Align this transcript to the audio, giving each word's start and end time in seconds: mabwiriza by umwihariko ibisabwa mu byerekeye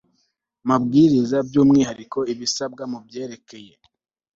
mabwiriza 0.67 1.37
by 1.47 1.55
umwihariko 1.61 2.19
ibisabwa 2.33 2.83
mu 2.91 2.99
byerekeye 3.07 3.73